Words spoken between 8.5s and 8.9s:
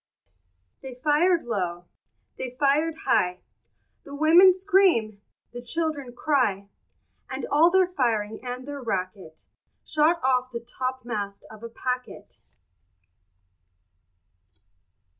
their